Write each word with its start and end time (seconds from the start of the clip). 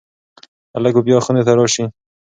هلک 0.75 0.93
به 0.95 1.01
بیا 1.07 1.17
خونې 1.23 1.43
ته 1.47 1.51
راشي. 1.57 1.85